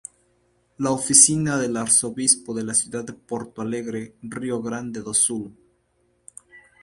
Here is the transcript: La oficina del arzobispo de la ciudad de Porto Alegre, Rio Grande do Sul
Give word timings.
La 0.79 0.89
oficina 0.91 1.57
del 1.59 1.77
arzobispo 1.77 2.55
de 2.55 2.63
la 2.63 2.73
ciudad 2.73 3.03
de 3.03 3.13
Porto 3.13 3.61
Alegre, 3.61 4.15
Rio 4.23 4.59
Grande 4.59 4.99
do 5.01 5.13
Sul 5.13 5.53